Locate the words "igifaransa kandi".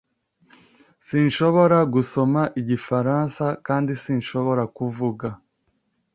2.61-3.91